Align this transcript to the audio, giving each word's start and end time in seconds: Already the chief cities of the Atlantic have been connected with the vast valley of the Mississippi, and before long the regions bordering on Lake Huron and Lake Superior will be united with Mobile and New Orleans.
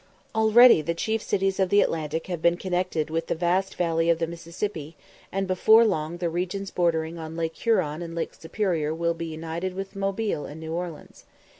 Already 0.33 0.81
the 0.81 0.95
chief 0.95 1.21
cities 1.21 1.59
of 1.59 1.69
the 1.69 1.79
Atlantic 1.79 2.25
have 2.25 2.41
been 2.41 2.57
connected 2.57 3.11
with 3.11 3.27
the 3.27 3.35
vast 3.35 3.75
valley 3.75 4.09
of 4.09 4.17
the 4.17 4.25
Mississippi, 4.25 4.97
and 5.31 5.45
before 5.47 5.85
long 5.85 6.17
the 6.17 6.27
regions 6.27 6.71
bordering 6.71 7.19
on 7.19 7.37
Lake 7.37 7.55
Huron 7.55 8.01
and 8.01 8.15
Lake 8.15 8.33
Superior 8.33 8.95
will 8.95 9.13
be 9.13 9.27
united 9.27 9.75
with 9.75 9.95
Mobile 9.95 10.47
and 10.47 10.59
New 10.59 10.73
Orleans. 10.73 11.25